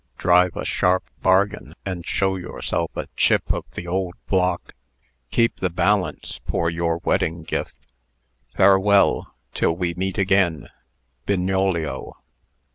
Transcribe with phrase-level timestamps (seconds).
[0.17, 4.73] Drive a sharp bargain, and show yourself a chip of the old block.
[5.29, 7.75] Keep the balance for your wedding gift.
[8.57, 10.69] Farewell till we meet again.
[11.27, 12.17] Bignolio.